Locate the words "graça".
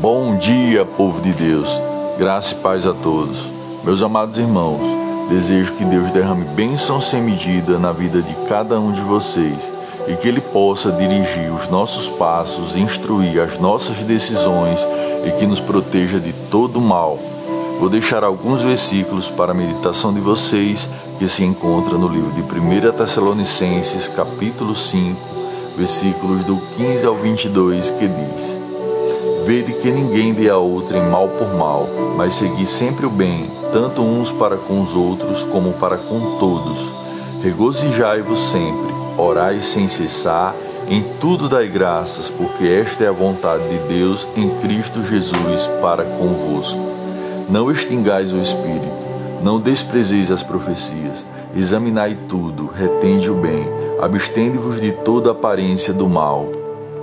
2.16-2.54